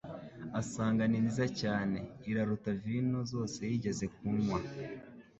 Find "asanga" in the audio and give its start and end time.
0.61-1.03